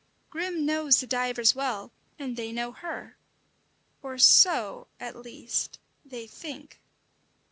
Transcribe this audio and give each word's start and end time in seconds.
Grim 0.31 0.65
knows 0.65 0.99
the 0.99 1.05
divers 1.05 1.53
well, 1.53 1.91
and 2.17 2.35
they 2.35 2.51
know 2.51 2.71
her 2.71 3.17
or 4.01 4.17
so, 4.17 4.87
at 4.99 5.15
least, 5.15 5.77
they 6.03 6.25
think. 6.25 6.81